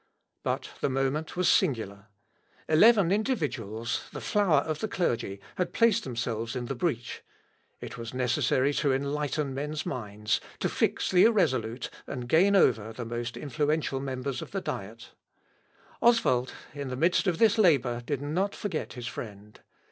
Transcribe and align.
But 0.41 0.71
the 0.81 0.89
moment 0.89 1.37
was 1.37 1.47
singular. 1.47 2.07
Eleven 2.67 3.11
individuals, 3.11 4.09
the 4.11 4.19
flower 4.19 4.61
of 4.61 4.79
the 4.79 4.87
clergy, 4.87 5.39
had 5.57 5.73
placed 5.73 6.05
themselves 6.05 6.55
in 6.55 6.65
the 6.65 6.73
breach: 6.73 7.21
it 7.81 7.99
was 7.99 8.11
necessary 8.11 8.73
to 8.73 8.91
enlighten 8.91 9.53
men's 9.53 9.85
minds, 9.85 10.41
to 10.57 10.69
fix 10.69 11.11
the 11.11 11.25
irresolute, 11.25 11.91
and 12.07 12.27
gain 12.27 12.55
over 12.55 12.91
the 12.91 13.05
most 13.05 13.37
influential 13.37 13.99
members 13.99 14.41
of 14.41 14.49
the 14.49 14.59
Diet. 14.59 14.97
Deus 14.97 15.07
cœpta 15.07 15.11
fortunet! 15.11 15.91
(Ibid., 15.91 15.91
p. 15.93 15.99
210.) 16.01 16.09
Oswald, 16.09 16.51
in 16.81 16.87
the 16.87 16.95
midst 16.95 17.27
of 17.27 17.37
this 17.37 17.57
labour, 17.59 18.01
did 18.03 18.21
not 18.23 18.55
forget 18.55 18.93
his 18.93 19.05
friend. 19.05 19.59